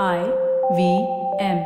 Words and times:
I 0.00 0.18
V 0.72 0.84
M 1.44 1.58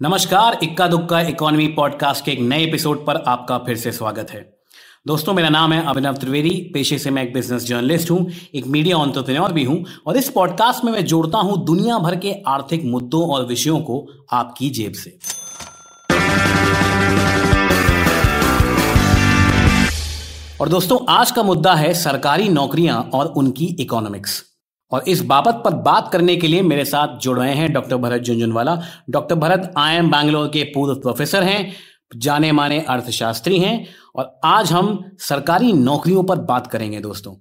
नमस्कार, 0.00 0.58
इक्का 0.62 0.86
दुक्का 0.86 1.20
इकोनॉमी 1.20 1.66
पॉडकास्ट 1.66 2.24
के 2.24 2.30
एक 2.30 2.40
नए 2.40 2.62
एपिसोड 2.62 3.04
पर 3.06 3.16
आपका 3.16 3.58
फिर 3.58 3.76
से 3.76 3.92
स्वागत 3.92 4.30
है। 4.30 4.40
दोस्तों, 5.06 5.34
मेरा 5.34 5.48
नाम 5.48 5.72
है 5.72 5.84
अभिनव 5.86 6.16
त्रिवेदी, 6.16 6.50
पेशे 6.74 6.98
से 6.98 7.10
मैं 7.10 7.22
एक 7.22 7.32
बिज़नेस 7.34 7.66
जर्नलिस्ट 7.66 8.10
हूँ, 8.10 8.30
एक 8.54 8.66
मीडिया 8.66 8.96
ऑन्टरप्रेन्योर 8.96 9.52
भी 9.52 9.64
हूँ 9.64 9.84
और 10.06 10.16
इस 10.16 10.30
पॉडकास्ट 10.30 10.84
में 10.84 10.92
मैं 10.92 11.04
जोड़ता 11.04 11.38
हूँ 11.38 11.64
दुनिया 11.64 11.98
भर 11.98 12.16
के 12.16 12.34
आर्थिक 12.46 12.84
मुद्दों 12.84 13.28
और 13.28 13.46
विषयों 13.46 13.80
को 13.80 14.06
आपकी 14.32 14.70
जेब 14.70 14.92
से। 14.92 15.18
और 20.60 20.68
दोस्तों, 20.68 20.98
आज 21.08 21.30
का 21.30 21.42
मुद्दा 21.42 21.74
है 21.74 21.94
सरकारी 21.94 22.48
नौकरियाँ 22.48 23.10
और 23.14 23.26
उनकी 23.26 23.76
इकोनॉमिक्स 23.80 24.47
और 24.90 25.04
इस 25.08 25.20
बाबत 25.20 25.62
पर 25.64 25.74
बात 25.74 26.08
करने 26.12 26.36
के 26.36 26.48
लिए 26.48 26.62
मेरे 26.62 26.84
साथ 26.84 27.18
जुड़ 27.18 27.38
रहे 27.38 27.54
हैं 27.54 27.72
doctor 27.72 27.96
Bharat 27.96 28.22
Jhunjhunwala. 28.22 28.82
Doctor 29.10 29.34
Bharat 29.34 29.72
I 29.76 29.96
M 29.96 30.10
Bangalore 30.10 30.46
के 30.46 30.62
पूर्व 30.64 30.94
प्रोफेसर 30.94 31.42
हैं, 31.42 31.72
जाने 32.16 32.52
माने 32.52 32.80
अर्थशास्त्री 32.80 33.58
हैं, 33.58 33.86
और 34.16 34.40
आज 34.44 34.72
हम 34.72 35.04
सरकारी 35.18 35.72
नौकरियों 35.72 36.22
पर 36.24 36.36
बात 36.36 36.66
करेंगे 36.66 37.00
दोस्तों। 37.00 37.34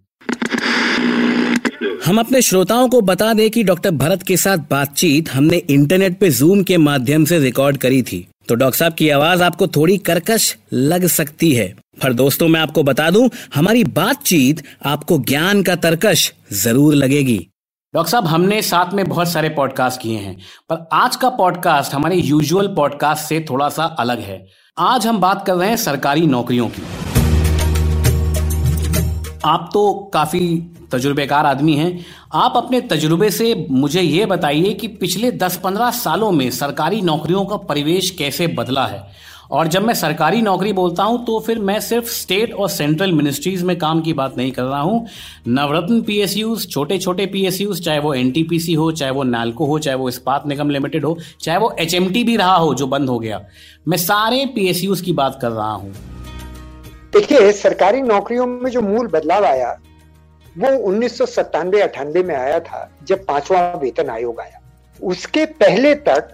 हम 2.06 2.20
अपने 2.20 2.42
श्रोताओं 2.42 2.90
को 2.90 3.02
बता 3.02 3.34
दें 3.34 3.50
कि 3.52 3.64
डॉक्टर 3.64 3.92
भरत 3.92 4.24
के 4.24 4.38
साथ 4.38 4.58
बातचीत 4.58 5.30
हमने 5.30 5.58
इंटरनेट 5.58 6.20
पे 6.20 6.30
जूम 6.30 6.64
के 6.64 6.78
माध्यम 6.78 7.26
से 7.26 7.40
रिकॉर्ड 7.40 7.78
करी 7.78 8.02
थी। 8.02 8.28
तो 8.50 8.56
डॉक्टर 8.56 8.78
साहब 8.78 8.94
की 8.94 9.10
आवाज़ 9.10 9.44
आपको 9.44 9.68
थोड़ी 9.68 9.98
करकश 9.98 10.56
लग 10.74 11.06
सकती 11.08 11.52
है। 11.54 11.68
पर 12.04 12.14
दोस्तों, 12.14 12.48
मैं 12.48 12.60
आपको 12.60 12.84
बता 12.84 13.10
दूँ, 13.10 13.30
हमारी 13.56 13.84
बातचीत 13.84 14.64
आपको 14.86 15.18
ज्ञान 15.20 15.64
का 15.64 15.76
तरकश 15.76 16.32
ज़रूर 16.54 16.94
लगेगी। 16.94 17.38
डॉक्टर 17.94 18.12
साहब, 18.12 18.28
हमने 18.28 18.62
साथ 18.62 18.94
में 18.94 19.06
बहुत 19.06 19.32
सारे 19.32 19.50
पॉडकास्ट 19.50 20.02
किए 20.02 20.18
हैं, 20.18 20.36
पर 20.70 20.88
आज 20.94 21.16
का 21.16 21.30
पॉडकास्ट 21.30 21.94
हमारे 21.94 22.16
यूजुअल 22.16 22.68
पॉडकास्ट 22.68 23.26
से 23.26 23.46
थोड़ा 23.50 23.70
सा 23.70 23.84
अलग 24.00 24.20
है। 24.20 24.46
आज 24.78 25.08
हम 25.08 25.20
बात 25.20 25.46
कर 25.46 25.54
रहे 25.54 25.70
हैं 25.70 25.78
सरकारी 25.78 26.26
नौकरियों 26.26 26.70
की। 26.70 26.82
आप 29.46 29.70
तो 29.74 30.12
काफ़ी 30.14 30.48
तजुर्बेकार 30.92 31.46
आदमी 31.46 31.76
हैं। 31.76 32.06
आप 32.36 32.54
अपने 32.58 32.82
तजुर्बे 32.82 33.30
से 33.30 33.54
मुझे 33.72 34.02
ये 34.02 34.26
बताइए 34.26 34.74
कि 34.74 34.88
पिछले 34.88 35.32
10-15 35.34 35.92
सालों 35.94 36.32
में 36.32 36.50
सरकारी 36.52 37.02
नौकरियों 37.02 37.46
का 37.46 37.58
परिवेश 37.58 38.10
कैसे 38.10 38.48
बदला 38.50 38.86
है? 38.86 39.06
और 39.52 39.68
जब 39.68 39.82
मैं 39.82 39.94
सरकारी 39.94 40.42
नौकरी 40.42 40.72
बोलता 40.74 41.04
हूँ 41.04 41.24
तो 41.26 41.40
फिर 41.40 41.60
मैं 41.60 41.80
सिर्फ़ 41.80 42.08
स्टेट 42.08 42.54
और 42.54 42.70
सेंट्रल 42.70 43.12
मिनिस्ट्रीज 43.12 43.64
में 43.64 43.78
काम 43.78 44.02
की 44.02 44.14
बात 44.14 44.38
नहीं 44.38 44.52
कर 44.52 44.64
रहा 44.64 44.80
हूँ। 44.80 45.06
नवरत्न 45.48 46.02
पीएसयूज 46.02 46.68
छोटे 46.70 46.98
छोटे 46.98 47.26
पीएसयूज, 47.26 47.82
चाहे 47.82 48.00
वो 48.00 48.14
एनटीपीसी 48.14 48.74
हो, 48.74 48.92
चाहे 48.92 49.12
वो 49.12 49.24
नालको 49.24 49.66
हो, 49.66 49.80
चाहे 49.80 49.98
वो 49.98 50.10
इस्पात 50.10 50.48
निगम 50.48 50.70
लिमिटेड 50.70 51.06
हो, 51.06 51.18
चाहे 51.42 51.58
वो 51.58 51.72
एचएमटी 51.80 52.24
भी 52.24 52.38
रहा 52.38 52.56
हो, 52.56 52.74
जो 52.74 52.88
बंद 52.88 53.10
हो 53.10 53.20
गया। 53.20 53.42
मैं 53.88 53.98
सारे 53.98 54.46
पीएसयूज 54.46 55.02
की 55.02 55.14
बात 55.14 55.40
कर 55.42 55.52
रहा 55.52 55.72
हूँ। 55.72 55.94
देखिए, 57.14 57.52
सरकारी 57.52 58.02
नौकरियों 58.02 58.48
में 58.48 58.72
जो 58.72 58.82
मूल 58.82 59.08
बदलाव 59.08 59.46
आया 59.46 59.78
वो 60.58 60.78
उन्नीस 60.88 61.18
सौ 61.18 61.26
सत्तानवे 61.26 62.24
में 62.24 62.36
आया 62.36 62.60
था 62.60 62.90
जब 63.04 63.26
पांचवा 63.26 63.60
वेतन 63.82 64.10
आयोग 64.10 64.40
आया। 64.42 64.60
उसके 65.00 65.46
पहले 65.46 65.94
तक 65.96 66.34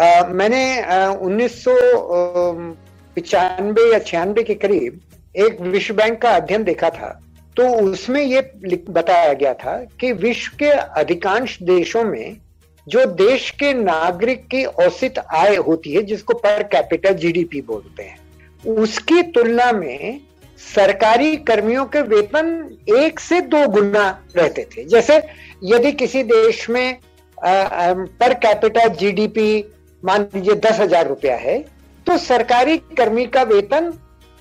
आ, 0.00 0.26
मैंने 0.28 0.62
उन्नीस 1.16 1.62
सौ 1.64 1.72
या 3.92 3.98
छियानवे 3.98 4.42
के 4.42 4.54
करीब 4.54 5.00
एक 5.36 5.60
विश्व 5.60 5.94
बैंक 5.94 6.20
का 6.22 6.30
अध्ययन 6.30 6.64
देखा 6.64 6.90
था। 6.90 7.20
तो 7.56 7.68
उसमें 7.82 8.22
ये 8.22 8.40
बताया 8.90 9.32
गया 9.32 9.52
था 9.54 9.76
कि 10.00 10.12
विश्व 10.12 10.56
के 10.58 10.70
अधिकांश 11.00 11.58
देशों 11.62 12.04
में 12.04 12.36
जो 12.86 13.04
देश 13.06 13.50
के 13.50 13.72
नागरिक 13.74 14.46
की 14.46 14.64
औसत 14.64 15.18
आय 15.34 15.56
होती 15.56 15.92
है 15.92 16.02
जिसको 16.02 16.34
पर 16.34 16.62
कैपिटल 16.62 17.14
जीडीपी 17.14 17.60
बोलते 17.60 18.02
हैं 18.02 18.74
उसकी 18.74 19.22
तुलना 19.22 19.70
में 19.72 20.20
सरकारी 20.58 21.36
कर्मियों 21.48 21.84
के 21.86 22.00
वेतन 22.04 22.46
एक 22.96 23.20
से 23.20 23.40
दो 23.42 23.66
गुना 23.68 24.06
रहते 24.36 24.66
थे। 24.66 24.84
जैसे 24.84 25.16
यदि 25.64 25.92
किसी 25.94 26.22
देश 26.24 26.68
में 26.70 26.98
पर 27.38 28.34
कैपिटल 28.36 28.88
जीडीपी 28.96 29.64
मान 30.02 30.26
लीजिए 30.34 30.54
दस 30.60 30.80
हज़ार 30.80 31.06
रुपया 31.08 31.36
है 31.36 31.58
तो 32.06 32.16
सरकारी 32.20 32.76
कर्मी 32.98 33.26
का 33.26 33.42
वेतन 33.44 33.92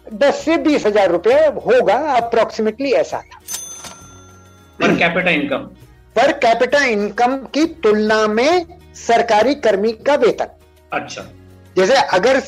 दस 0.05 0.43
से 0.45 0.57
बीस 0.59 0.85
हज़ार 0.85 1.11
रुपया 1.11 1.45
होगा 1.65 1.95
अप्रोक्सीमेटली 2.15 2.91
ऐसा 2.93 3.17
था। 3.19 3.39
Per 4.79 4.95
capita 4.97 5.31
income 5.31 5.69
per 6.15 6.31
capita 6.39 6.83
income 6.87 7.35
की 7.53 7.65
तुलना 7.83 8.25
में 8.29 8.65
सरकारी 8.97 9.55
कर्मी 9.57 9.91
का 10.07 10.15
वेतन। 10.17 10.47
अच्छा। 10.91 11.25
जैसे 11.75 11.95
अगर 12.15 12.39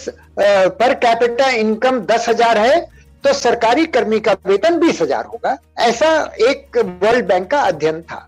पर 0.80 0.94
कैपिटा 0.96 1.50
इनकम 1.52 2.00
दस 2.06 2.30
हज़ार 2.30 2.58
है 2.58 2.76
तो 3.26 3.34
सरकारी 3.34 3.86
कर्मी 3.88 4.20
का 4.20 4.34
वेतन 4.46 4.80
बीस 4.80 5.02
हज़ार 5.02 5.26
होगा। 5.26 5.58
ऐसा 5.80 6.10
एक 6.42 6.78
वर्ल्ड 6.78 7.26
बैंक 7.28 7.50
का 7.52 7.60
अध्ययन 7.64 8.02
था। 8.02 8.28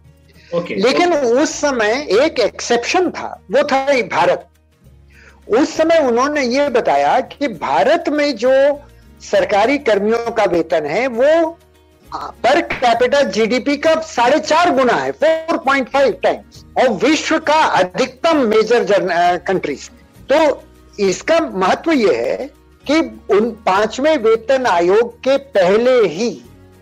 ओके, 0.52 0.76
लेकिन 0.78 1.14
ओके. 1.14 1.42
उस 1.42 1.56
समय 1.56 2.08
एक 2.16 2.40
एक्सेप्शन 2.40 3.10
था 3.12 3.30
वो 3.52 3.64
था 3.64 3.86
भारत। 4.10 4.48
उस 5.50 5.76
समय 5.78 6.00
उन्होंने 6.08 6.42
ये 6.44 6.68
बताया 6.72 7.20
कि 7.22 7.48
भारत 7.48 8.10
में 8.10 8.36
जो 8.38 8.52
सरकारी 9.24 9.78
कर्मियों 9.80 10.32
का 10.32 10.44
वेतन 10.48 10.86
है 10.86 11.08
वो 11.10 11.58
पर 12.44 12.62
कैपिटल 12.64 13.30
जीडीपी 13.32 13.76
का 13.78 13.94
साढ़े 14.08 14.40
चार 14.40 14.72
गुना 14.76 14.94
है 14.94 15.12
4.5 15.14 16.22
टाइम्स 16.24 16.64
और 16.78 16.90
विश्व 17.00 17.38
का 17.48 17.62
अधिकतम 17.80 18.38
मेजर 18.48 18.86
कंट्रीज़ 19.48 19.90
तो 20.30 20.38
इसका 21.00 21.40
महत्व 21.40 21.92
यह 21.94 22.22
है 22.22 22.50
कि 22.88 23.00
उन 23.32 23.50
पाँचवें 23.66 24.18
वेतन 24.20 24.66
आयोग 24.66 25.14
के 25.20 25.38
पहले 25.54 26.00
ही 26.08 26.30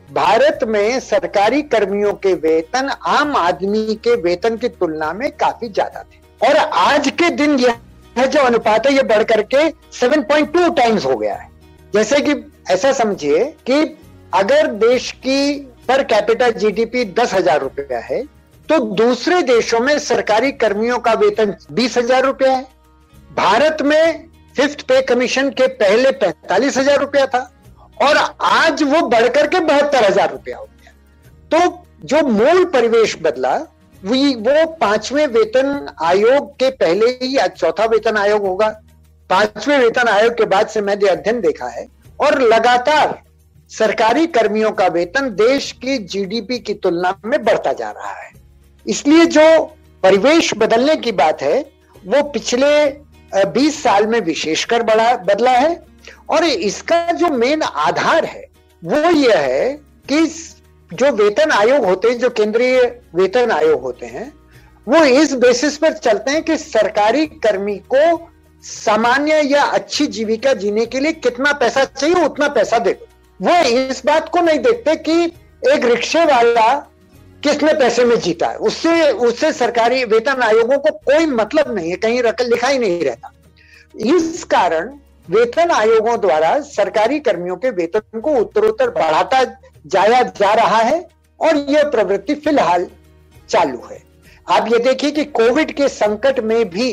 भारत 0.10 0.60
में 0.66 1.00
सरकारी 1.02 1.62
कर्मियों 1.64 2.14
के 2.16 2.34
वेतन 2.42 2.90
आम 3.08 3.36
आदमी 3.38 3.96
के 4.04 4.16
वेतन 4.22 4.58
की 4.58 4.70
तुलना 4.70 5.12
में 5.14 5.30
काफ़ी 5.34 5.70
ज़्यादा 5.70 6.04
थे। 6.04 6.48
और 6.48 6.58
आज 6.58 7.10
के 7.12 7.30
दिन 7.32 7.58
यह 7.60 8.26
जो 8.26 8.42
अनुपात 8.42 8.88
है, 8.88 8.94
ये 8.94 9.04
बढ़ 9.04 9.24
करके 9.24 9.70
7.2 9.94 10.70
टाइम्स 10.76 11.06
हो 11.06 11.16
गया 11.16 11.36
है। 11.36 11.50
जैसे 11.94 12.20
कि 12.22 12.34
ऐसा 12.70 12.92
समझिए 12.94 13.44
कि 13.68 13.82
अगर 14.34 14.68
देश 14.80 15.12
की 15.18 15.56
पर 15.88 16.04
कैपिटल 16.06 16.52
जीडीपी 16.54 17.04
दस 17.14 17.34
हज़ार 17.34 17.60
रुपया 17.62 18.00
है 18.02 18.24
तो 18.70 18.80
दूसरे 18.96 19.42
देशों 19.44 19.80
में 19.80 19.98
सरकारी 20.00 20.52
कर्मियों 20.54 20.98
का 21.00 21.14
वेतन 21.16 21.56
बीस 21.72 21.98
हज़ार 21.98 22.26
रुपया 22.26 22.52
है। 22.52 22.64
भारत 23.32 23.82
में 23.84 24.30
फिफ्थ 24.56 24.82
पे 24.82 25.02
कमीशन 25.04 25.50
के 25.52 25.68
पहले 25.76 26.12
पैंतालीस 26.14 26.78
हज़ार 26.78 27.00
रुपया 27.00 27.26
था 27.28 27.40
और 28.02 28.18
आज 28.44 28.84
वो 28.84 29.02
बढ़कर 29.10 29.48
के 29.48 29.60
बहत्तर 29.62 30.04
हज़ार 30.06 30.32
रुपया 30.32 30.58
हो 30.58 30.66
गया। 30.66 30.92
तो 31.52 31.84
जो 32.06 32.22
मूल 32.30 32.64
परिवेश 32.72 33.18
बदला 33.22 33.56
वो 34.04 34.66
पाँचवें 34.80 35.26
वेतन 35.28 35.88
आयोग 36.04 36.50
के 36.56 36.70
पहले 36.72 37.06
ही 37.22 37.36
आज 37.38 37.52
चौथा 37.52 37.86
वेतन 37.88 38.18
आयोग 38.18 38.46
होगा। 38.48 38.68
पाँचवें 39.30 39.78
वेतन 39.78 40.08
आयोग 40.08 40.34
के 40.34 40.46
बाद 40.46 40.68
से 40.68 40.82
मैंने 40.82 41.08
अध्ययन 41.10 41.40
देखा 41.42 41.68
है 41.68 41.86
और 42.20 42.42
लगातार 42.44 43.18
सरकारी 43.72 44.26
कर्मियों 44.30 44.72
का 44.72 44.88
वेतन 44.90 45.30
देश 45.36 45.72
की 45.74 45.98
जीडीपी 46.06 46.60
की 46.60 46.74
तुलना 46.76 47.14
में 47.26 47.44
बढ़ता 47.46 47.74
जा 47.74 47.90
रहा 47.92 48.12
है। 48.14 48.32
इसलिए 48.86 49.26
जो 49.28 49.64
परिवेश 50.04 50.54
बदलने 50.58 50.96
की 50.98 51.12
बात 51.14 51.42
है, 51.42 51.60
वो 52.06 52.22
पिछले 52.24 52.86
20 53.44 53.84
साल 53.84 54.08
में 54.08 54.20
विशेषकर 54.22 54.84
बड़ा 54.84 55.16
बदला 55.16 55.52
है। 55.52 55.84
और 56.30 56.44
इसका 56.44 57.12
जो 57.12 57.28
मेन 57.28 57.62
आधार 57.62 58.26
है, 58.26 58.46
वो 58.86 58.98
यह 58.98 59.40
है 59.40 59.74
कि 60.12 60.26
जो 60.94 61.12
वेतन 61.12 61.52
आयोग 61.52 61.86
होते 61.86 62.08
हैं, 62.08 62.20
जो 62.20 62.30
केंद्रीय 62.30 63.02
वेतन 63.16 63.52
आयोग 63.52 63.82
होते 63.82 64.06
हैं, 64.06 64.34
वो 64.88 65.04
इस 65.04 65.34
बेसिस 65.34 65.78
पर 65.78 65.94
चलते 65.94 66.32
हैं 66.32 66.44
कि 66.44 66.58
सरकारी 66.58 67.26
कर्मी 67.28 67.76
को 67.76 68.32
सामान्य 68.64 69.42
या 69.42 69.64
अच्छी 69.64 70.08
जीविका 70.08 70.54
जीने 70.54 70.86
के 70.86 71.00
लिए 71.00 71.12
कितना 71.12 71.54
पैसा 71.54 71.84
चाहिए, 71.84 72.26
उतना 72.26 72.48
पैसा 72.48 72.80
दे 72.80 72.98
वो 73.42 73.56
इस 73.66 74.06
बात 74.06 74.30
को 74.30 74.40
नहीं 74.40 74.60
देखते 74.60 74.96
कि 74.96 75.24
एक 75.74 75.86
रिक्शे 75.86 76.26
वाला 76.26 76.74
किसने 77.44 77.74
पैसे 77.74 78.06
में 78.06 78.20
जीता 78.20 78.48
है। 78.48 78.58
उससे 78.58 79.12
उससे 79.12 79.54
सरकारी 79.54 80.04
वेतन 80.04 80.42
आयोगों 80.42 80.78
को 80.78 80.92
कोई 80.92 81.26
मतलब 81.26 81.76
नहीं 81.76 81.90
है, 81.90 81.96
कहीं 81.96 82.22
रख 82.22 82.42
लिखा 82.42 82.68
ही 82.68 82.80
नहीं 82.80 83.06
रहता। 83.06 83.32
इस 83.96 84.44
कारण 84.44 84.88
वेतन 85.28 85.72
आयोगों 85.72 86.20
द्वारा 86.22 86.60
सरकारी 86.62 87.20
कर्मियों 87.20 87.56
के 87.56 87.70
वेतन 87.70 88.20
को 88.20 88.32
उत्तरोत्तर 88.32 88.90
बढ़ाता 88.90 89.44
जाया 89.88 90.22
जा 90.22 90.54
रहा 90.54 90.78
है 90.78 91.00
और 91.40 91.58
यह 91.70 91.84
प्रवृत्ति 91.84 92.36
फ़िलहाल 92.36 92.88
चालू 93.50 93.82
है। 93.92 94.02
आप 94.48 94.68
ये 94.72 94.80
देखिए 94.80 95.12
कि 95.12 95.24
कोविड 95.32 95.72
के 95.72 95.88
संकट 95.88 96.40
में 96.40 96.70
भी 96.70 96.92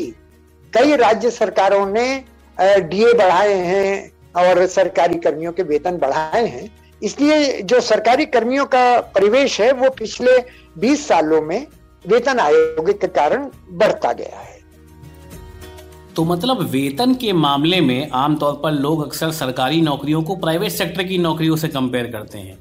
कई 0.73 0.95
राज्य 0.95 1.31
सरकारों 1.31 1.85
ने 1.87 2.23
डीए 2.57 3.13
बढ़ाए 3.13 3.53
हैं 3.53 4.11
और 4.37 4.65
सरकारी 4.67 5.19
कर्मियों 5.19 5.51
के 5.51 5.63
वेतन 5.63 5.97
बढ़ाए 5.97 6.45
हैं। 6.45 6.69
इसलिए 7.01 7.61
जो 7.61 7.79
सरकारी 7.81 8.25
कर्मियों 8.25 8.65
का 8.65 8.99
परिवेश 9.15 9.59
है, 9.61 9.71
वो 9.71 9.89
पिछले 9.89 10.37
20 10.79 11.07
सालों 11.07 11.41
में 11.41 11.65
वेतन 12.05 12.39
आयोग 12.39 12.91
के 13.01 13.07
कारण 13.09 13.49
बढ़ता 13.71 14.13
गया 14.13 14.39
है। 14.39 14.52
तो 16.15 16.23
मतलब 16.23 16.59
वेतन 16.61 17.13
के 17.15 17.31
मामले 17.33 17.79
में 17.81 18.09
आमतौर 18.13 18.59
पर 18.63 18.71
लोग 18.71 19.03
अक्सर 19.05 19.31
सरकारी 19.31 19.81
नौकरियों 19.81 20.21
को 20.23 20.35
प्राइवेट 20.35 20.71
सेक्टर 20.71 21.03
की 21.03 21.17
नौकरियों 21.17 21.55
से 21.55 21.67
कंपेयर 21.67 22.07
करते 22.07 22.37
हैं। 22.37 22.57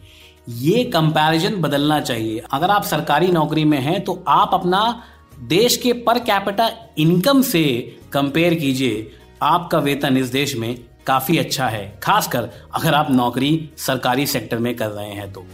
ये 0.49 0.85
कंपैरिजन 0.85 1.57
बदलना 1.57 1.99
चाहिए। 2.01 2.43
अगर 2.53 2.71
आप 2.71 2.85
सरकारी 2.85 3.29
नौकरी 3.29 3.65
में 3.65 3.79
हैं 3.79 4.01
तो 4.05 4.23
आप 4.29 4.51
अपना 4.55 5.03
देश 5.49 5.77
के 5.77 5.93
पर 6.03 6.19
कैपिटा 6.21 6.71
इनकम 6.99 7.43
से 7.43 7.65
कंपेयर 8.13 8.55
कीजिए। 8.55 9.11
आपका 9.43 9.79
वेतन 9.79 10.17
इस 10.17 10.29
देश 10.29 10.57
में 10.57 10.75
काफ़ी 11.07 11.39
अच्छा 11.39 11.67
है, 11.67 11.99
खासकर 12.03 12.49
अगर 12.75 12.95
आप 12.95 13.11
नौकरी 13.11 13.69
सरकारी 13.79 14.27
सेक्टर 14.27 14.59
में 14.59 14.75
कर 14.77 14.89
रहे 14.89 15.11
हैं 15.11 15.33
तो। 15.33 15.45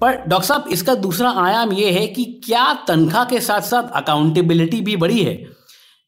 पर 0.00 0.16
डॉक्टर 0.28 0.46
साहब, 0.46 0.64
इसका 0.68 0.94
दूसरा 0.94 1.30
आयाम 1.38 1.72
यह 1.72 1.94
है 1.94 2.06
कि 2.06 2.24
क्या 2.44 2.72
तनख्वाह 2.88 3.24
के 3.24 3.40
साथ 3.40 3.60
साथ 3.60 3.92
अकाउंटेबिलिटी 3.94 4.80
भी 4.80 4.96
बड़ी 4.96 5.22
है? 5.22 5.34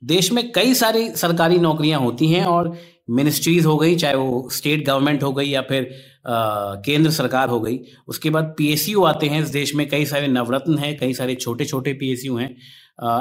देश 0.04 0.32
में 0.32 0.50
कई 0.52 0.74
सारी 0.74 1.08
सरकारी 1.10 1.58
नौकरियाँ 1.58 2.00
होती 2.00 2.26
हैं 2.28 2.44
और 2.44 2.76
मिनिस्ट्रीज 3.10 3.64
हो 3.64 3.76
गई 3.76 3.96
चाहे 3.96 4.14
वो 4.14 4.48
स्टेट 4.52 4.84
गवर्नमेंट 4.86 5.22
हो 5.22 5.32
गई 5.32 5.46
या 5.46 5.60
फिर 5.62 5.90
आ, 6.26 6.74
केंद्र 6.74 7.10
सरकार 7.10 7.48
हो 7.48 7.60
गई। 7.60 7.78
उसके 8.08 8.30
बाद 8.30 8.54
पीएसयू 8.58 9.04
आते 9.04 9.26
हैं। 9.26 9.42
इस 9.42 9.48
देश 9.48 9.74
में 9.74 9.88
कई 9.88 10.06
सारे 10.06 10.26
नवरत्न 10.28 10.78
हैं 10.78 10.96
कई 10.98 11.14
सारे 11.14 11.34
छोटे 11.34 11.64
छोटे 11.64 11.92
पीएसयू 11.92 12.36
हैं। 12.36 12.50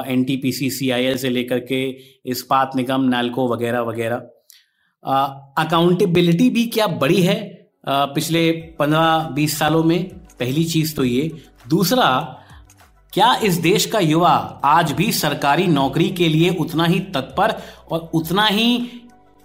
N 0.06 0.24
T 0.24 0.36
P 0.36 0.52
C 0.52 0.70
C 0.70 0.90
I 0.90 1.04
L 1.04 1.16
से 1.18 1.28
लेकर 1.28 1.58
के 1.58 1.88
इस्पात 2.26 2.76
निगम 2.76 3.00
नालको 3.00 3.48
वगैरह 3.48 3.80
वगैरह। 3.80 4.16
अकाउंटेबिलिटी 5.58 6.50
भी 6.50 6.66
क्या 6.66 6.86
बड़ी 6.86 7.22
है? 7.22 7.68
आ, 7.88 8.04
पिछले 8.04 8.50
पंद्रह 8.78 9.30
बीस 9.34 9.58
सालों 9.58 9.84
में 9.84 10.08
पहली 10.40 10.64
चीज़ 10.64 10.94
तो 10.96 11.04
ये। 11.04 11.32
दूसरा 11.68 12.08
क्या 13.12 13.34
इस 13.44 13.54
देश 13.54 13.84
का 13.86 13.98
युवा 13.98 14.30
आज 14.64 14.90
भी 14.92 15.12
सरकारी 15.12 15.66
नौकरी 15.66 16.08
के 16.10 16.28
लिए 16.28 16.50
उतना 16.50 16.84
ही 16.84 16.98
तत्पर 17.14 17.54
और 17.90 18.10
उतना 18.14 18.46
ही 18.46 18.90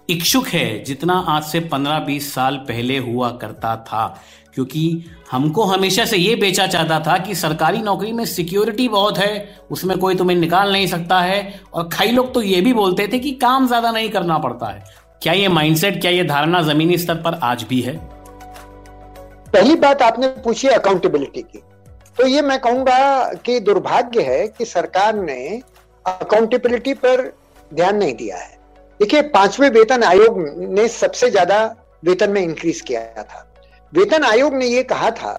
इच्छुक 0.08 0.48
है 0.48 0.82
जितना 0.84 1.14
आज 1.28 1.42
से 1.42 1.60
15-20 1.72 2.28
साल 2.34 2.56
पहले 2.56 2.98
हुआ 2.98 3.30
करता 3.30 3.74
था? 3.76 4.06
क्योंकि 4.54 5.04
हमको 5.30 5.64
हमेशा 5.64 6.04
से 6.04 6.16
ये 6.16 6.36
बेचा 6.36 6.66
चाहता 6.66 7.00
था 7.00 7.18
कि 7.18 7.34
सरकारी 7.34 7.78
नौकरी 7.78 8.12
में 8.12 8.24
सिक्योरिटी 8.24 8.88
बहुत 8.88 9.18
है, 9.18 9.58
उसमें 9.70 9.98
कोई 9.98 10.14
तुम्हें 10.14 10.36
निकाल 10.36 10.72
नहीं 10.72 10.86
सकता 10.86 11.20
है 11.20 11.60
और 11.74 11.88
कई 11.98 12.10
लोग 12.10 12.32
तो 12.34 12.42
ये 12.42 12.60
भी 12.60 12.72
बोलते 12.72 13.08
थे 13.12 13.18
कि 13.18 13.32
काम 13.32 13.66
ज़्यादा 13.66 13.90
नहीं 13.90 14.08
करना 14.10 14.38
पड़ता 14.38 14.66
है। 14.66 14.84
क्या 15.22 15.32
ये 15.32 15.48
माइंडसेट 15.48 16.00
क्या 16.00 16.10
ये 16.10 16.24
धारणा 16.24 16.62
जमीनी 16.62 16.98
स्तर 16.98 17.14
पर 17.14 17.34
आज 17.42 17.66
भी 17.68 17.80
है? 17.80 17.96
पहली 19.52 19.76
बात 19.76 20.02
आपने 20.02 20.28
पूछी 20.44 20.68
अकाउंटेबिलिटी 20.68 21.42
की। 21.42 21.62
तो 22.16 22.26
ये 22.26 22.42
मैं 22.42 22.58
कहूँगा 22.60 23.32
कि 23.46 23.58
दुर्भाग्य 23.60 24.22
है 24.22 24.46
कि 24.48 24.64
सरकार 24.64 25.14
ने 25.14 25.62
अकाउंटेबिलिटी 26.04 26.94
पर 26.94 27.22
ध्यान 27.70 27.96
नहीं 27.96 28.14
दिया 28.14 28.36
है। 28.36 28.58
देखिए, 29.00 29.22
पाँचवें 29.22 29.68
वेतन 29.70 30.02
आयोग 30.02 30.38
ने 30.70 30.86
सबसे 30.88 31.30
ज़्यादा 31.30 31.64
वेतन 32.04 32.30
में 32.30 32.40
इंक्रीज 32.42 32.80
किया 32.80 33.22
था। 33.22 33.46
वेतन 33.92 34.24
आयोग 34.24 34.54
ने 34.54 34.66
ये 34.66 34.82
कहा 34.82 35.10
था 35.12 35.32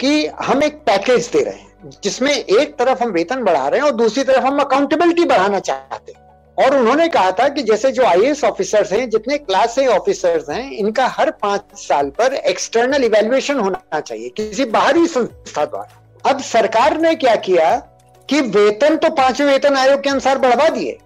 कि 0.00 0.26
हम 0.42 0.62
एक 0.62 0.76
पैकेज 0.86 1.28
दे 1.32 1.42
रहे 1.42 1.54
हैं, 1.54 1.90
जिसमें 2.02 2.32
एक 2.32 2.76
तरफ़ 2.78 3.02
हम 3.02 3.10
वेतन 3.10 3.42
बढ़ा 3.44 3.66
रहे 3.68 3.80
हैं 3.80 3.86
और 3.86 3.96
दूसरी 3.96 4.24
तरफ़ 4.24 4.44
हम 4.44 4.60
अकाउंटेबिलिटी 4.60 5.24
बढ़ाना 5.24 5.58
चाहते 5.60 6.12
हैं। 6.12 6.27
और 6.58 6.76
उन्होंने 6.76 7.06
कहा 7.08 7.30
था 7.32 7.48
कि 7.48 7.62
जैसे 7.62 7.90
जो 7.92 8.04
आई 8.04 8.32
ऑफिसर्स 8.44 8.92
हैं, 8.92 9.08
जितने 9.10 9.38
क्लास 9.38 9.78
ए 9.78 9.86
ऑफिसर्स 9.88 10.48
हैं, 10.50 10.70
इनका 10.72 11.06
हर 11.08 11.30
पाँच 11.42 11.78
साल 11.78 12.08
पर 12.10 12.34
एक्सटर्नल 12.34 13.04
इवेल्युएशन 13.04 13.58
होना 13.58 14.00
चाहिए, 14.00 14.28
किसी 14.28 14.64
बाहरी 14.66 15.06
संस्था 15.08 15.64
द्वारा। 15.64 16.30
अब 16.30 16.40
सरकार 16.42 16.98
ने 17.00 17.14
क्या 17.16 17.34
किया 17.38 17.76
कि 18.28 18.40
वेतन 18.40 18.96
तो 18.96 19.10
पाँचवें 19.10 19.46
वेतन 19.46 19.76
आयोग 19.76 20.02
के 20.02 20.10
अनुसार 20.10 20.38
बढ़वा 20.38 20.68
दिए, 20.68 20.96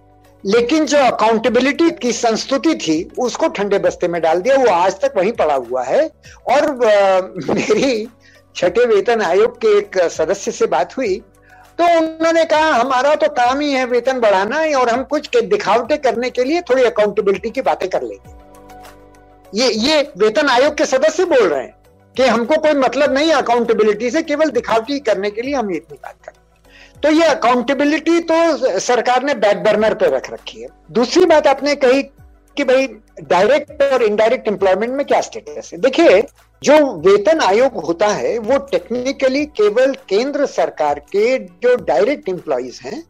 लेकिन 0.43 0.85
जो 0.85 0.97
अकाउंटेबिलिटी 0.99 1.89
की 1.91 2.11
संस्तुति 2.13 2.73
थी, 2.77 3.03
उसको 3.19 3.47
ठंडे 3.49 3.79
बस्ते 3.79 4.07
में 4.07 4.21
डाल 4.21 4.41
दिया, 4.41 4.55
वो 4.55 4.69
आज 4.69 4.99
तक 5.01 5.13
वहीं 5.17 5.31
पड़ा 5.33 5.55
हुआ 5.55 5.83
है। 5.83 6.05
और 6.49 6.71
मेरी 7.49 8.07
छठे 8.55 8.85
वेतन 8.85 9.21
आयोग 9.21 9.57
के 9.57 9.77
एक 9.77 9.97
सदस्य 10.11 10.51
से 10.51 10.65
बात 10.67 10.97
हुई 10.97 11.21
तो 11.79 11.85
उन्होंने 11.97 12.43
कहा, 12.45 12.69
हमारा 12.69 13.13
तो 13.15 13.27
काम 13.31 13.59
ही 13.59 13.71
है 13.71 13.85
वेतन 13.85 14.19
बढ़ाना 14.19 14.57
है 14.57 14.73
और 14.75 14.89
हम 14.89 15.03
कुछ 15.05 15.37
दिखावटे 15.37 15.97
करने 15.99 16.29
के 16.29 16.43
लिए 16.43 16.61
थोड़ी 16.61 16.83
अकाउंटेबिलिटी 16.83 17.49
की 17.49 17.61
बातें 17.63 17.87
कर 17.89 18.03
लेंगे. 18.03 18.41
ये 19.53 19.71
ये 19.79 20.01
वेतन 20.17 20.49
आयोग 20.49 20.77
के 20.77 20.85
सदस्य 20.85 21.25
बोल 21.25 21.47
रहे 21.47 21.61
हैं 21.61 21.75
कि 22.15 22.23
हमको 22.23 22.57
कोई 22.57 22.73
मतलब 22.75 23.13
नहीं 23.13 23.31
अकाउंटेबिलिटी 23.33 24.09
से, 24.11 24.21
केवल 24.23 24.49
दिखावटी 24.51 24.99
करने 25.01 25.29
के 25.31 25.41
लिए 25.41 25.55
हम 25.55 25.71
इतनी 25.71 25.97
बात 25.97 26.15
करें 26.25 26.41
तो 27.03 27.09
ये 27.11 27.23
अकाउंटेबिलिटी 27.25 28.19
तो 28.21 28.79
सरकार 28.79 29.23
ने 29.23 29.33
बैक 29.35 29.63
बर्नर 29.63 29.97
रख 30.05 30.31
रखी 30.31 30.61
है। 30.61 30.67
दूसरी 30.91 31.25
बात 31.25 31.47
आपने 31.47 31.75
कही 31.75 32.03
कि 32.57 32.63
भाई 32.63 32.87
डायरेक्ट 33.21 33.81
और 33.83 34.03
इनडायरेक्ट 34.03 34.47
एम्प्लॉयमेंट 34.47 34.93
में 34.93 35.05
क्या 35.05 35.21
स्टेटस 35.21 35.69
है? 35.73 35.79
देखिए, 35.79 36.21
जो 36.61 36.75
वेतन 36.99 37.39
आयोग 37.39 37.83
होता 37.85 38.07
है, 38.07 38.37
वो 38.37 38.57
टेक्निकली 38.57 39.45
केवल 39.45 39.93
केंद्र 40.09 40.45
सरकार 40.45 40.99
के 41.11 41.37
जो 41.39 41.75
डायरेक्ट 41.75 42.29
एम्प्लॉयज़ 42.29 42.79
हैं, 42.83 43.03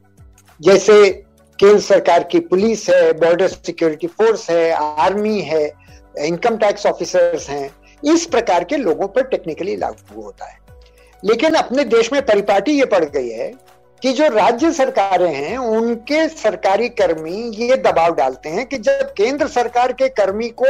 जैसे 0.59 1.11
केंद्र 1.59 1.79
सरकार 1.79 2.23
की 2.23 2.39
पुलिस 2.39 2.89
है 2.89 3.13
बॉर्डर 3.13 3.47
सिक्योरिटी 3.47 4.07
फोर्स 4.07 4.49
है 4.49 4.71
आर्मी 4.71 5.39
है 5.41 5.65
इनकम 6.19 6.57
टैक्स 6.57 6.85
ऑफिसर्स 6.85 7.49
हैं, 7.49 7.69
इस 8.13 8.25
प्रकार 8.25 8.63
के 8.63 8.77
लोगों 8.77 9.07
पर 9.07 9.23
टेक्निकली 9.23 9.75
लागू 9.75 10.21
होता 10.21 10.45
है। 10.45 10.57
लेकिन 11.23 11.53
अपने 11.53 11.83
देश 11.83 12.11
में 12.13 12.21
परिपाटी 12.25 12.71
ये 12.71 12.85
पड़ 12.85 13.03
गई 13.05 13.29
है 13.29 13.53
कि 14.03 14.11
जो 14.13 14.27
राज्य 14.27 14.71
सरकारें 14.71 15.33
हैं, 15.35 15.57
उनके 15.57 16.27
सरकारी 16.27 16.87
कर्मी 16.89 17.51
ये 17.55 17.75
दबाव 17.75 18.15
डालते 18.15 18.49
हैं 18.49 18.65
कि 18.65 18.77
जब 18.77 19.13
केंद्र 19.13 19.47
सरकार 19.47 19.91
के 19.91 20.09
कर्मी 20.09 20.49
को 20.61 20.65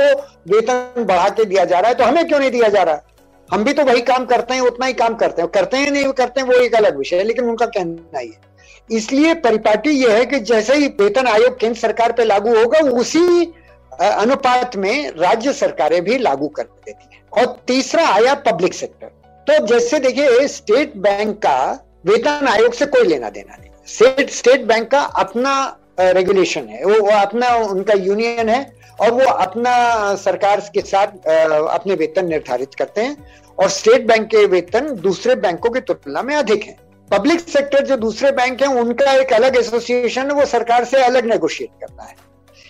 वेतन 0.48 1.04
बढ़ा 1.04 1.30
के 1.30 1.46
दिया 1.46 1.64
जा 1.66 1.80
रहा 1.80 1.90
है 1.90 1.96
तो 1.96 2.04
हमें 2.04 2.28
क्यों 2.28 2.40
नहीं 2.40 2.52
दिया 2.52 2.68
जा 2.68 2.84
रहा? 2.84 3.02
हम 3.50 3.64
भी 3.64 3.74
तो 3.74 3.84
वही 3.84 4.02
काम 4.02 4.26
करते 4.26 4.54
हैं, 4.54 4.62
उतना 4.62 4.86
ही 4.86 4.94
काम 4.94 5.16
करते 5.16 5.42
हैं। 5.42 5.50
करते 5.50 5.78
हैं, 5.78 5.92
नहीं 5.92 6.12
करते 6.12 6.42
हैं, 6.42 6.48
वो 6.48 6.54
एक 6.54 6.76
अलग 6.76 6.98
विषय 6.98 7.16
है, 7.16 7.24
लेकिन 7.24 7.46
उनका 7.46 7.66
कहना 7.66 8.20
ही 8.20 8.28
है। 8.28 8.98
इसलिए 8.98 9.34
परिपाटी 9.34 9.90
यह 9.90 10.14
है 10.14 10.26
कि 10.26 10.40
जैसे 10.40 10.76
ही 10.76 10.88
वेतन 10.88 11.28
आयोग 11.28 11.60
केंद्र 11.60 11.80
सरकार 11.80 12.12
पे 12.12 12.24
लागू 12.24 12.56
होगा, 12.56 12.80
उसी 12.80 13.54
अनुपात 14.02 14.76
में 14.76 15.12
राज्य 15.18 15.54
सरकारें 15.54 16.02
भी 16.04 16.18
लागू 16.18 16.48
कर 16.48 16.64
देती 16.64 17.16
है। 17.16 17.22
और 17.32 17.58
तीसरा 17.68 18.08
आया 18.08 18.34
पब्लिक 18.34 18.74
सेक्टर। 18.74 19.08
तो 19.48 19.66
जैसे 19.68 20.00
देखिए, 20.00 20.48
स्टेट 20.48 20.98
बैंक 20.98 21.38
का 21.38 21.90
वेतन 22.06 22.48
आयोग 22.48 22.74
से 22.74 22.86
कोई 22.86 23.08
लेना 23.08 23.30
देना 23.30 23.56
नहीं। 23.56 23.70
स्टेट 23.88 24.30
स्टेट 24.30 24.64
बैंक 24.64 24.90
का 24.92 25.00
अपना 25.00 25.54
रेगुलेशन 26.00 26.68
है। 26.68 26.84
वो, 26.86 26.94
वो 26.94 27.12
अपना 27.12 27.56
उनका 27.56 27.94
यूनियन 27.96 28.50
है 28.50 28.74
और 29.00 29.12
वो 29.12 29.26
अपना 29.26 30.16
सरकार 30.16 30.60
के 30.74 30.82
साथ 30.82 31.28
अपने 31.70 31.96
वेतन 31.96 32.28
निर्धारित 32.28 32.76
करते 32.76 33.02
हैं 33.02 33.18
और 33.58 33.70
स्टेट 33.70 34.08
बैंक 34.08 34.28
के 34.28 34.46
वेतन 34.46 34.94
दूसरे 35.02 35.36
बैंकों 35.38 35.70
की 35.70 35.80
तुलना 35.82 36.22
में 36.22 36.36
अधिक 36.36 36.64
है। 36.64 36.78
पब्लिक 37.10 37.40
सेक्टर 37.40 37.86
जो 37.86 37.96
दूसरे 37.98 38.32
बैंक 38.32 38.62
है 38.62 38.68
उनका 38.76 39.14
एक 39.14 39.34
अलग 39.34 39.56
एसोसिएशन 39.58 40.22
है 40.22 40.34
वो 40.34 40.46
सरकार 40.46 40.86
से 40.86 41.04
अलग 41.04 41.26
नेगोशिएट 41.26 41.70
करता 41.82 42.04
है। 42.04 42.16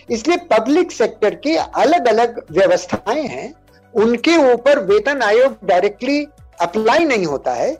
इसलिए 0.09 0.37
पब्लिक 0.51 0.91
सेक्टर 0.91 1.35
की 1.35 1.55
अलग 1.55 2.07
अलग 2.07 2.41
व्यवस्थाएँ 2.51 3.25
हैं 3.27 3.53
उनके 3.93 4.35
ऊपर 4.53 4.79
वेतन 4.85 5.21
आयोग 5.21 5.57
डायरेक्टली 5.63 6.25
अप्लाई 6.61 7.05
नहीं 7.05 7.25
होता 7.25 7.53
है। 7.53 7.71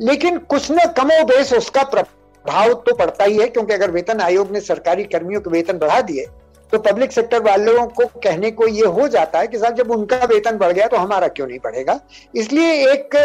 लेकिन 0.00 0.38
कुछ 0.50 0.70
न 0.70 0.86
कमो 0.96 1.22
बेस 1.24 1.52
उसका 1.52 1.82
प्रभाव 1.84 2.72
तो 2.86 2.94
पड़ता 2.96 3.24
ही 3.24 3.38
है 3.38 3.48
क्योंकि 3.48 3.72
अगर 3.72 3.90
वेतन 3.90 4.20
आयोग 4.20 4.52
ने 4.52 4.60
सरकारी 4.60 5.04
कर्मियों 5.04 5.40
के 5.40 5.50
वेतन 5.50 5.78
बढ़ा 5.78 6.00
दिए 6.00 6.26
तो 6.72 6.78
पब्लिक 6.78 7.12
सेक्टर 7.12 7.42
वालों 7.42 7.86
को 7.86 8.04
कहने 8.16 8.50
को 8.50 8.66
ये 8.66 8.86
हो 8.88 9.06
जाता 9.08 9.38
है 9.38 9.46
कि 9.46 9.58
साहब 9.58 9.74
जब 9.74 9.90
उनका 9.90 10.16
वेतन 10.24 10.58
बढ़ 10.58 10.72
गया 10.72 10.86
तो 10.86 10.96
हमारा 10.96 11.28
क्यों 11.28 11.46
नहीं 11.46 11.58
बढ़ेगा? 11.58 11.98
इसलिए 12.34 12.92
एक 12.92 13.16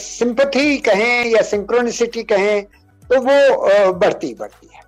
सिंपथी 0.00 0.76
कहें 0.78 1.24
या 1.26 1.42
सिंक्रोनिसिटी 1.42 2.22
कहें 2.22 2.62
तो 3.10 3.20
वो 3.20 3.64
आ, 3.64 3.92
बढ़ती 3.92 4.34
बढ़ती 4.34 4.70
है। 4.74 4.82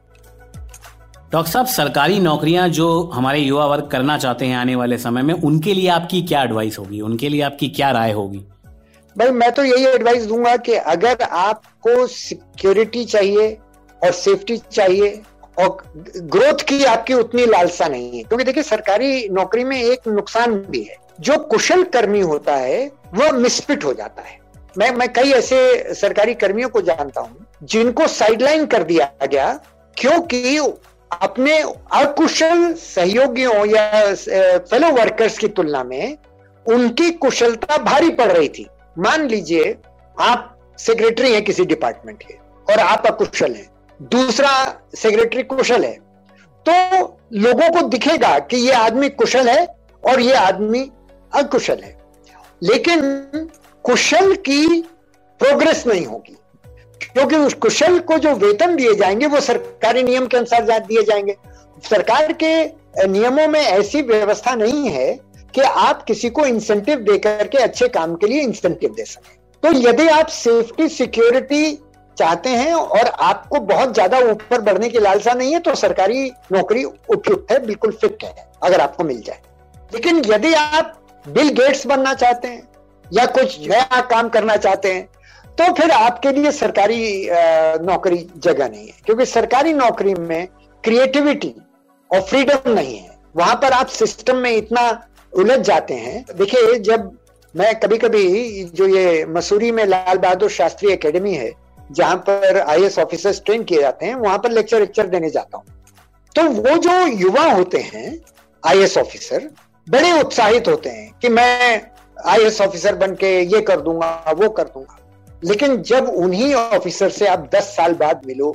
डॉक्टर 1.32 1.50
साहब 1.52 1.66
सरकारी 1.66 2.18
नौकरियाँ 2.20 2.68
जो 2.68 2.88
हमारे 3.14 3.38
युवा 3.38 3.66
वर्ग 3.66 3.88
करना 3.92 4.18
चाहते 4.18 4.46
हैं 4.46 4.56
आने 4.56 4.75
वाले 4.76 4.98
समय 4.98 5.22
में 5.22 5.34
उनके 5.34 5.75
लिए 5.75 5.88
आपकी 5.90 6.22
क्या 6.22 6.42
एडवाइस 6.42 6.78
होगी? 6.78 7.00
उनके 7.00 7.28
लिए 7.28 7.42
आपकी 7.42 7.68
क्या 7.68 7.90
राय 7.90 8.12
होगी? 8.12 8.44
भाई, 9.16 9.30
मैं 9.30 9.50
तो 9.52 9.64
यही 9.64 9.87
एडवाइस 9.87 10.25
दूँगा 10.26 10.56
कि 10.58 10.73
अगर 10.73 11.23
आपको 11.23 12.06
सिक्योरिटी 12.06 13.04
चाहिए 13.04 13.49
और 14.02 14.12
सेफ्टी 14.12 14.56
चाहिए 14.73 15.23
और 15.58 15.76
ग्रोथ 15.96 16.64
की 16.68 16.85
आपकी 16.85 17.14
उतनी 17.14 17.46
लालसा 17.46 17.87
नहीं 17.88 18.16
है, 18.16 18.23
क्योंकि 18.25 18.44
देखिए, 18.44 18.62
सरकारी 18.62 19.28
नौकरी 19.28 19.64
में 19.64 19.76
एक 19.76 20.08
नुकसान 20.08 20.54
भी 20.70 20.82
है। 20.82 20.96
जो 21.20 21.37
कुशल 21.44 21.82
कर्मी 21.85 22.20
होता 22.23 22.56
है 22.56 22.90
वह 23.14 23.32
मिसफिट 23.32 23.85
हो 23.85 23.92
जाता 23.94 24.23
है। 24.23 24.38
मैं 24.78 24.90
मैं 24.92 25.12
कई 25.12 25.30
ऐसे 25.32 25.94
सरकारी 25.94 26.35
कर्मियों 26.35 26.68
को 26.68 26.80
जानता 26.82 27.20
हूँ, 27.20 27.46
जिनको 27.62 28.06
साइडलाइन 28.08 28.66
कर 28.66 28.82
दिया 28.82 29.11
गया, 29.23 29.52
क्योंकि 29.96 30.56
अपने 31.12 31.58
अकुशल 31.94 32.73
सहयोगियों 32.75 33.66
या 33.66 34.14
फेलो 34.61 34.90
वर्कर्स 34.92 35.38
की 35.38 35.49
तुलना 35.49 35.82
में 35.85 36.16
उनकी 36.66 37.11
कुशलता 37.12 37.76
भारी 37.78 38.11
पड़ 38.11 38.30
रही 38.32 38.49
थी। 38.49 38.66
मान 38.99 39.26
लीजिए, 39.29 39.75
आप 40.17 40.75
सेक्रेटरी 40.79 41.33
हैं 41.33 41.45
किसी 41.45 41.65
डिपार्टमेंट 41.65 42.23
के 42.23 42.35
और 42.73 42.81
आप 42.81 43.07
अकुशल 43.07 43.55
हैं। 43.55 43.69
दूसरा 44.00 44.53
सेक्रेटरी 44.95 45.43
कुशल 45.43 45.85
है। 45.85 45.95
तो 46.67 47.19
लोगों 47.33 47.71
को 47.71 47.87
दिखेगा 47.88 48.38
कि 48.38 48.57
ये 48.57 48.73
आदमी 48.73 49.09
कुशल 49.09 49.49
है 49.49 49.67
और 50.05 50.21
ये 50.21 50.35
आदमी 50.35 50.91
अकुशल 51.33 51.81
है। 51.85 51.97
लेकिन 52.62 53.00
कुशल 53.85 54.35
की 54.35 54.67
प्रोग्रेस 55.41 55.87
नहीं 55.87 56.07
होगी, 56.07 56.37
क्योंकि 57.03 57.37
उस 57.37 57.55
कुशल 57.55 57.99
को 57.99 58.19
जो 58.19 58.35
वेतन 58.35 58.76
दिए 58.76 58.95
जाएँगे, 58.95 59.26
वो 59.26 59.41
सरकारी 59.41 60.03
नियम 60.03 60.26
के 60.26 60.37
अनुसार 60.37 60.79
दिए 60.81 61.03
जाएँगे। 61.03 61.37
सरकार 61.91 62.33
के 62.33 62.65
नियमों 63.07 63.47
में 63.49 63.61
ऐसी 63.61 64.03
व्यवस्था 64.03 64.55
नहीं 64.55 64.88
है 64.88 65.19
कि 65.55 65.61
आप 65.61 66.03
किसी 66.05 66.31
को 66.31 66.45
इंसेंटिव 66.47 67.00
देकर 67.03 67.47
के 67.47 67.59
अच्छे 67.59 67.88
काम 67.91 68.15
के 68.15 68.26
लिए 68.26 68.43
इंसेंटिव 68.43 68.95
दे 68.97 69.05
सकें। 69.05 69.35
तो 69.62 69.73
यदि 69.81 70.07
आप 70.11 70.26
सेफ्टी 70.29 70.88
सिक्योरिटी 70.91 71.79
चाहते 72.17 72.50
हैं 72.50 72.73
और 72.75 73.07
आपको 73.07 73.61
बहुत 73.62 73.95
ज़्यादा 73.95 74.19
ऊपर 74.31 74.61
बढ़ने 74.61 74.88
की 74.88 74.99
लालसा 74.99 75.33
नहीं 75.33 75.53
है 75.53 75.59
तो 75.61 75.75
सरकारी 75.76 76.31
नौकरी 76.53 76.85
उपयुक्त 76.85 77.53
है, 77.53 77.59
बिल्कुल 77.67 77.91
फिट 77.93 78.25
है, 78.25 78.49
अगर 78.62 78.81
आपको 78.81 79.05
मिल 79.05 79.21
जाए। 79.23 79.41
लेकिन 79.93 80.23
यदि 80.26 80.53
आप 80.55 80.97
बिल 81.25 81.49
गेट्स 81.55 81.87
बनना 81.87 82.15
चाहते 82.15 82.49
हैं 82.49 82.69
या 83.05 83.26
कुछ 83.29 83.59
नया 83.61 84.00
काम 84.03 84.29
करना 84.29 84.57
चाहते 84.59 84.93
हैं 84.93 85.09
तो 85.59 85.73
फिर 85.75 85.91
आपके 85.91 86.31
लिए 86.33 86.50
सरकारी 86.53 87.29
नौकरी 87.83 88.26
जगह 88.38 88.69
नहीं 88.69 88.87
है। 88.87 88.95
क्योंकि 89.05 89.26
सरकारी 89.26 89.73
नौकरी 89.75 90.15
में 90.15 90.47
क्रिएटिविटी 90.85 91.55
और 92.11 92.21
फ्रीडम 92.23 92.71
नहीं 92.71 92.97
है। 92.97 93.15
वहाँ 93.37 93.55
पर 93.62 93.73
आप 93.73 93.87
सिस्टम 93.91 94.37
में 94.37 94.50
इतना 94.53 94.91
उलझ 95.37 95.59
जाते 95.61 95.95
हैं। 95.95 96.25
देखिए, 96.35 96.78
जब 96.81 97.11
मैं 97.55 97.75
कभी 97.81 97.99
कभी 97.99 98.64
जो 98.75 98.87
ये 98.88 99.25
मसूरी 99.26 99.71
में 99.71 99.85
लाल 99.87 100.19
बहादुर 100.19 100.50
शास्त्री 100.50 100.93
एकेडमी 100.93 101.35
है, 101.35 101.52
जहाँ 101.90 102.16
पर 102.28 102.59
आई 102.61 102.88
ऑफिसर्स 102.99 103.40
ट्रेन 103.47 103.64
किए 103.64 103.81
जाते 103.81 104.07
हैं, 104.07 104.14
वहाँ 104.16 104.38
पर 104.38 104.50
लेक्चर 104.50 104.81
लेक्चर 104.81 105.07
देने 105.07 105.31
जाता 105.31 105.59
हूँ। 105.59 105.64
तो 106.35 106.43
वो 106.43 106.76
जो 106.78 107.07
युवा 107.19 107.45
होते 107.45 107.78
हैं 107.85 108.19
आई 108.62 108.85
ऑफिसर 108.97 109.49
बड़े 109.87 110.12
उत्साहित 110.21 110.69
होते 110.69 110.90
हैं 110.90 111.11
कि 111.23 111.28
मैं 111.28 111.81
आई 112.26 112.47
ऑफिसर 112.61 112.95
बन 112.97 113.14
के 113.14 113.40
ये 113.43 113.61
कर 113.62 113.81
दूँगा, 113.81 114.35
वो 114.37 114.49
कर 114.50 114.64
दूँगा। 114.64 114.99
लेकिन 115.45 115.83
जब 115.83 116.09
उन्हीं 116.09 116.55
ऑफिसर 116.55 117.11
से 117.11 117.26
आप 117.26 117.49
दस 117.55 117.75
साल 117.76 117.95
बाद 117.95 118.23
मिलो 118.26 118.55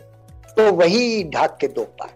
तो 0.58 0.72
वही 0.74 1.24
ढाक 1.26 1.58
के 1.62 1.68
दो 1.70 1.84
पार। 2.00 2.10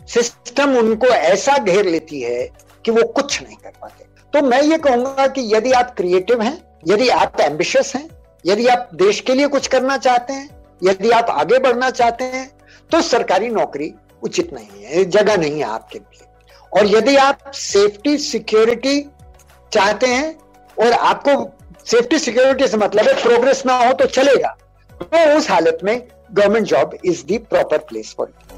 सिस्टम 0.00 0.76
उनको 0.78 1.06
ऐसा 1.06 1.56
घेर 1.58 1.86
लेती 1.86 2.20
है 2.20 2.44
कि 2.84 2.90
वो 2.90 3.06
कुछ 3.10 3.42
नहीं 3.42 3.56
कर 3.56 3.72
पाते। 3.80 4.04
तो 4.32 4.42
मैं 4.42 4.62
ये 4.62 4.78
कहूँगा 4.78 5.26
कि 5.26 5.42
यदि 5.54 5.72
आप 5.72 5.94
क्रिएटिव 5.96 6.42
हैं, 6.42 6.58
यदि 6.88 7.08
आप 7.10 7.40
एम्बिशियस 7.40 7.94
हैं, 7.96 8.08
यदि 8.44 8.66
आप 8.66 8.90
देश 8.94 9.20
के 9.20 9.34
लिए 9.34 9.46
कुछ 9.48 9.66
करना 9.66 9.96
चाहते 9.98 10.32
हैं, 10.32 10.48
यदि 10.82 11.10
आप 11.10 11.30
आगे 11.30 11.58
बढ़ना 11.58 11.90
चाहते 11.92 12.24
हैं 12.26 12.50
तो 12.90 13.00
सरकारी 13.02 13.48
नौकरी 13.50 13.92
उचित 14.22 14.52
नहीं 14.52 14.84
है, 14.84 15.04
जगह 15.06 15.36
नहीं 15.36 15.58
है 15.58 15.64
आपके 15.66 15.98
लिए। 15.98 16.26
और 16.72 16.86
यदि 16.86 17.16
आप 17.16 17.50
सेफ्टी 17.54 18.16
सिक्योरिटी 18.18 19.00
चाहते 19.72 20.06
हैं 20.06 20.34
और 20.76 20.92
आपको 20.92 21.32
सेफ्टी 21.86 22.18
सिक्योरिटी 22.18 22.66
से 22.68 22.76
मतलब 22.76 23.08
है 23.08 23.14
प्रोग्रेस 23.22 23.62
ना 23.66 23.76
हो 23.78 23.92
तो 23.92 24.06
चलेगा 24.08 24.56
तो 24.90 25.36
उस 25.36 25.50
हालत 25.50 25.78
में 25.84 25.96
government 26.32 26.66
job 26.66 26.96
is 27.04 27.24
the 27.26 27.38
proper 27.50 27.78
place 27.88 28.14
for 28.18 28.28
you 28.28 28.51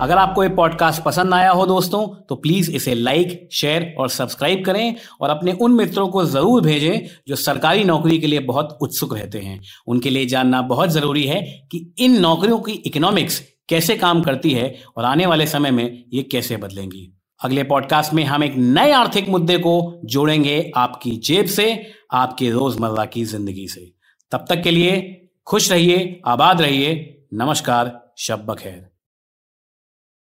अगर 0.00 0.18
आपको 0.18 0.42
ये 0.42 0.48
पॉडकास्ट 0.48 1.02
पसंद 1.02 1.34
आया 1.34 1.50
हो 1.50 1.66
दोस्तों 1.66 2.06
तो 2.28 2.34
प्लीज़ 2.34 2.70
इसे 2.70 2.94
लाइक 2.94 3.48
शेयर 3.52 3.94
और 3.98 4.08
सब्सक्राइब 4.08 4.64
करें 4.64 4.94
और 5.20 5.30
अपने 5.30 5.52
उन 5.52 5.72
मित्रों 5.72 6.08
को 6.08 6.24
ज़रूर 6.24 6.62
भेजें 6.62 7.00
जो 7.28 7.36
सरकारी 7.36 7.84
नौकरी 7.84 8.18
के 8.18 8.26
लिए 8.26 8.38
बहुत 8.40 8.78
उत्सुक 8.82 9.14
रहते 9.14 9.38
हैं। 9.38 9.60
उनके 9.86 10.10
लिए 10.10 10.26
जानना 10.26 10.62
बहुत 10.62 10.90
ज़रूरी 10.90 11.24
है 11.24 11.40
कि 11.72 11.94
इन 11.98 12.20
नौकरियों 12.20 12.58
की 12.58 12.72
इकोनॉमिक्स 12.72 13.42
कैसे 13.68 13.96
काम 13.96 14.22
करती 14.22 14.50
है 14.50 14.74
और 14.96 15.04
आने 15.04 15.26
वाले 15.26 15.46
समय 15.46 15.70
में 15.70 16.04
ये 16.12 16.22
कैसे 16.22 16.56
बदलेंगी। 16.56 17.12
अगले 17.40 17.62
पॉडकास्ट 17.62 18.14
में 18.14 18.24
हम 18.24 18.44
एक 18.44 18.54
नए 18.56 18.92
आर्थिक 18.92 19.28
मुद्दे 19.28 19.58
को 19.58 20.00
जोड़ेंगे 20.04 20.72
आपकी 20.76 21.10
जेब 21.10 21.46
से, 21.46 21.86
आपके 22.12 22.50
रोज़मर्रा 22.50 23.04
की 23.04 23.24
ज़िंदगी 23.24 23.68
से। 23.68 23.92
तब 24.32 24.44
तक 24.48 24.62
के 24.62 24.70
लिए 24.70 25.00
खुश 25.46 25.72
रहिए, 25.72 26.20
आबाद 26.26 26.60
रहिए। 26.60 27.24
नमस्कार, 27.34 28.12
शब 28.18 28.46
बखैर। 28.46 28.89